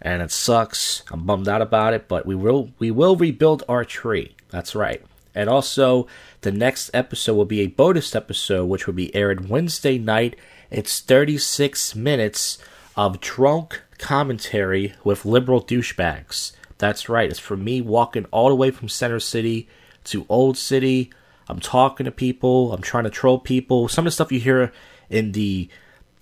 and 0.00 0.22
it 0.22 0.30
sucks. 0.30 1.02
I'm 1.10 1.26
bummed 1.26 1.48
out 1.48 1.60
about 1.60 1.92
it, 1.92 2.08
but 2.08 2.24
we 2.24 2.34
will 2.34 2.70
we 2.78 2.90
will 2.90 3.14
rebuild 3.14 3.62
our 3.68 3.84
tree. 3.84 4.36
That's 4.48 4.74
right. 4.74 5.04
And 5.34 5.48
also, 5.48 6.06
the 6.40 6.52
next 6.52 6.90
episode 6.92 7.34
will 7.34 7.44
be 7.44 7.60
a 7.60 7.68
bonus 7.68 8.14
episode, 8.14 8.66
which 8.66 8.86
will 8.86 8.94
be 8.94 9.14
aired 9.14 9.48
Wednesday 9.48 9.98
night. 9.98 10.36
It's 10.70 11.00
36 11.00 11.94
minutes 11.94 12.58
of 12.96 13.20
drunk 13.20 13.82
commentary 13.98 14.94
with 15.04 15.24
liberal 15.24 15.62
douchebags. 15.62 16.52
That's 16.78 17.08
right. 17.08 17.30
It's 17.30 17.38
for 17.38 17.56
me 17.56 17.80
walking 17.80 18.26
all 18.30 18.48
the 18.48 18.54
way 18.54 18.70
from 18.70 18.88
Center 18.88 19.20
City 19.20 19.68
to 20.04 20.26
Old 20.28 20.56
City. 20.56 21.12
I'm 21.48 21.60
talking 21.60 22.04
to 22.04 22.12
people. 22.12 22.72
I'm 22.72 22.82
trying 22.82 23.04
to 23.04 23.10
troll 23.10 23.38
people. 23.38 23.88
Some 23.88 24.06
of 24.06 24.06
the 24.06 24.12
stuff 24.12 24.32
you 24.32 24.40
hear 24.40 24.72
in 25.10 25.32
the 25.32 25.68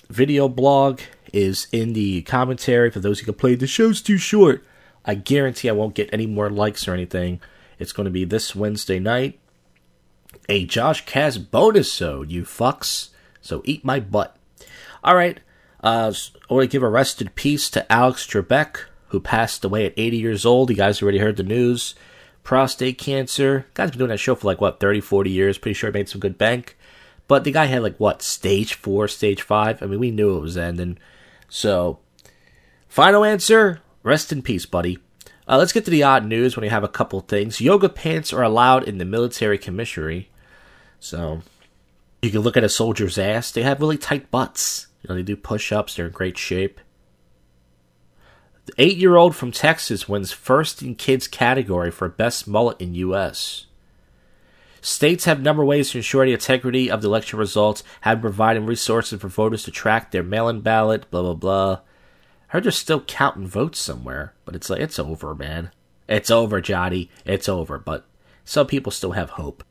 video 0.09 0.49
blog 0.49 1.01
is 1.33 1.67
in 1.73 1.93
the 1.93 2.23
commentary 2.23 2.91
for 2.91 3.01
those 3.01 3.21
who 3.21 3.27
complain 3.27 3.59
the 3.59 3.67
show's 3.67 4.01
too 4.01 4.19
short. 4.19 4.65
I 5.05 5.15
guarantee 5.15 5.69
I 5.69 5.73
won't 5.73 5.95
get 5.95 6.11
any 6.13 6.27
more 6.27 6.51
likes 6.51 6.89
or 6.89 6.95
anything. 6.95 7.41
It's 7.79 7.93
going 7.93 8.05
to 8.05 8.11
be 8.11 8.25
this 8.25 8.55
Wednesday 8.55 8.99
night. 8.99 9.39
A 10.49 10.65
Josh 10.65 11.05
Cast 11.05 11.51
bonus 11.51 11.93
sode, 11.93 12.31
you 12.31 12.43
fucks. 12.43 13.11
So 13.41 13.63
eat 13.65 13.85
my 13.85 14.01
butt. 14.01 14.37
All 15.03 15.15
right. 15.15 15.39
Uh, 15.83 16.13
I 16.51 16.55
want 16.55 16.65
to 16.65 16.73
give 16.73 16.83
a 16.83 16.89
rest 16.89 17.21
in 17.21 17.29
peace 17.31 17.71
to 17.71 17.91
Alex 17.93 18.27
Trebek, 18.27 18.85
who 19.09 19.21
passed 19.21 19.65
away 19.65 19.87
at 19.87 19.95
80 19.97 20.17
years 20.17 20.47
old. 20.47 20.71
You 20.71 20.77
guys 20.77 21.01
already 21.01 21.19
heard 21.19 21.37
the 21.37 21.43
news. 21.43 21.95
Prostate 22.43 22.99
cancer. 22.99 23.67
Guy's 23.75 23.91
been 23.91 23.99
doing 23.99 24.11
that 24.11 24.19
show 24.19 24.35
for 24.35 24.47
like, 24.47 24.61
what, 24.61 24.81
30, 24.81 25.01
40 25.01 25.31
years. 25.31 25.59
Pretty 25.59 25.75
sure 25.75 25.93
made 25.93 26.09
some 26.09 26.21
good 26.21 26.39
bank. 26.39 26.77
But 27.29 27.45
the 27.45 27.51
guy 27.51 27.67
had 27.67 27.83
like, 27.83 27.99
what, 27.99 28.23
stage 28.23 28.75
four, 28.75 29.09
stage 29.09 29.43
five? 29.43 29.83
I 29.83 29.87
mean, 29.87 29.99
we 29.99 30.11
knew 30.11 30.37
it 30.37 30.43
was 30.43 30.57
ending. 30.57 30.99
So, 31.49 31.99
final 32.89 33.25
answer 33.25 33.81
rest 34.03 34.33
in 34.33 34.43
peace, 34.43 34.67
buddy. 34.67 34.99
Uh, 35.49 35.59
let's 35.59 35.73
get 35.73 35.85
to 35.85 35.91
the 35.91 36.03
odd 36.03 36.27
news 36.27 36.57
when 36.57 36.63
we 36.63 36.69
have 36.69 36.85
a 36.85 36.89
couple 36.89 37.21
things. 37.21 37.61
Yoga 37.61 37.89
pants 37.89 38.33
are 38.33 38.43
allowed 38.43 38.85
in 38.85 38.99
the 38.99 39.05
military 39.05 39.59
commissary. 39.59 40.29
So, 40.99 41.43
you 42.23 42.31
can 42.31 42.41
look 42.41 42.57
at 42.57 42.65
a 42.65 42.69
soldier's 42.69 43.19
ass. 43.19 43.53
They 43.53 43.63
have 43.63 43.81
really 43.81 43.99
tight 43.99 44.31
butts. 44.31 44.89
You 45.03 45.09
know, 45.09 45.15
they 45.15 45.23
do 45.23 45.37
push 45.37 45.71
ups, 45.71 45.95
they're 45.95 46.07
in 46.07 46.13
great 46.13 46.37
shape. 46.37 46.81
The 48.65 48.73
eight 48.79 48.97
year 48.97 49.15
old 49.15 49.37
from 49.37 49.53
Texas 49.53 50.09
wins 50.09 50.33
first 50.33 50.83
in 50.83 50.97
kids 50.97 51.29
category 51.29 51.93
for 51.93 52.09
best 52.09 52.49
mullet 52.49 52.81
in 52.81 52.95
U.S. 52.97 53.67
States 54.81 55.25
have 55.25 55.41
number 55.41 55.65
ways 55.65 55.91
to 55.91 55.99
ensure 55.99 56.27
the 56.27 56.33
integrity 56.33 56.91
of 56.91 57.03
the 57.03 57.09
election 57.09 57.39
results, 57.39 57.85
have 58.01 58.21
providing 58.21 58.67
resources 58.67 59.21
for 59.21 59.29
voters 59.29 59.63
to 59.65 59.71
track 59.71 60.11
their 60.11 60.25
mail 60.25 60.49
in 60.49 60.61
ballot, 60.61 61.09
blah, 61.11 61.23
blah, 61.23 61.35
blah. 61.35 61.81
I 62.49 62.53
heard 62.53 62.65
they're 62.65 62.73
still 62.73 63.01
counting 63.01 63.47
votes 63.47 63.79
somewhere, 63.79 64.35
but 64.45 64.55
it's 64.55 64.71
like, 64.71 64.81
it's 64.81 64.99
over, 64.99 65.35
man. 65.35 65.71
It's 66.09 66.31
over, 66.31 66.61
Johnny. 66.61 67.11
It's 67.25 67.49
over, 67.49 67.79
but 67.79 68.07
some 68.45 68.67
people 68.67 68.93
still 68.93 69.13
have 69.13 69.31
hope. 69.31 69.65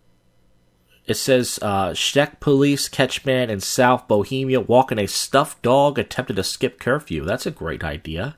It 1.05 1.15
says, 1.15 1.59
uh, 1.61 1.93
Czech 1.93 2.39
police 2.39 2.89
catch 2.89 3.25
man 3.25 3.49
in 3.49 3.59
South 3.59 4.07
Bohemia 4.07 4.59
walking 4.59 4.97
a 4.97 5.07
stuffed 5.07 5.61
dog 5.61 5.99
attempted 5.99 6.35
to 6.35 6.43
skip 6.43 6.79
curfew. 6.79 7.23
That's 7.23 7.45
a 7.45 7.51
great 7.51 7.83
idea. 7.83 8.37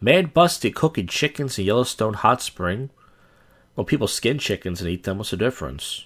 Man 0.00 0.26
busted 0.26 0.74
cooking 0.74 1.06
chickens 1.06 1.58
in 1.58 1.64
Yellowstone 1.64 2.14
hot 2.14 2.42
spring. 2.42 2.90
Well, 3.74 3.84
people 3.84 4.06
skin 4.06 4.38
chickens 4.38 4.80
and 4.80 4.90
eat 4.90 5.04
them. 5.04 5.18
What's 5.18 5.30
the 5.30 5.38
difference? 5.38 6.04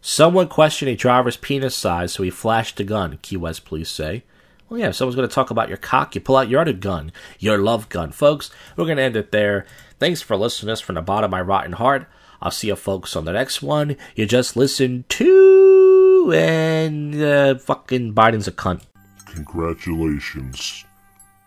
Someone 0.00 0.46
questioned 0.46 0.90
a 0.90 0.96
driver's 0.96 1.36
penis 1.36 1.74
size, 1.74 2.12
so 2.12 2.22
he 2.22 2.30
flashed 2.30 2.78
a 2.78 2.84
gun, 2.84 3.18
Key 3.20 3.36
West 3.36 3.64
police 3.64 3.90
say. 3.90 4.22
Well, 4.68 4.78
yeah, 4.78 4.88
if 4.88 4.96
someone's 4.96 5.16
going 5.16 5.28
to 5.28 5.34
talk 5.34 5.50
about 5.50 5.68
your 5.68 5.78
cock, 5.78 6.14
you 6.14 6.20
pull 6.20 6.36
out 6.36 6.48
your 6.48 6.60
other 6.60 6.74
gun, 6.74 7.10
your 7.38 7.58
love 7.58 7.88
gun. 7.88 8.12
Folks, 8.12 8.50
we're 8.76 8.84
going 8.84 8.98
to 8.98 9.02
end 9.02 9.16
it 9.16 9.32
there. 9.32 9.64
Thanks 9.98 10.20
for 10.20 10.36
listening 10.36 10.70
us 10.70 10.80
from 10.80 10.96
the 10.96 11.02
bottom 11.02 11.24
of 11.24 11.30
my 11.30 11.40
rotten 11.40 11.72
heart. 11.72 12.06
I'll 12.42 12.50
see 12.50 12.68
you 12.68 12.76
folks 12.76 13.16
on 13.16 13.24
the 13.24 13.32
next 13.32 13.62
one. 13.62 13.96
You 14.14 14.26
just 14.26 14.56
listened 14.56 15.08
to, 15.08 16.32
and 16.34 17.20
uh, 17.20 17.54
fucking 17.56 18.14
Biden's 18.14 18.46
a 18.46 18.52
cunt. 18.52 18.82
Congratulations. 19.26 20.84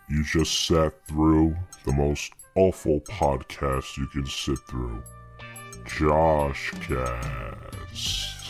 You 0.10 0.24
just 0.25 0.66
sat 0.68 0.94
through 1.08 1.56
the 1.86 1.94
most 1.94 2.34
awful 2.56 3.00
podcast 3.01 3.98
you 3.98 4.08
can 4.08 4.25
sit 4.25 4.58
through. 4.68 5.01
Josh 5.86 6.72
Cast. 6.82 8.40